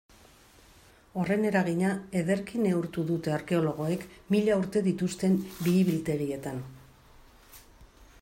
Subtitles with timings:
[1.23, 1.89] Horren eragina
[2.21, 5.35] ederki neurtu dute arkeologoek mila urte dituzten
[5.67, 6.65] bihi-biltegietan.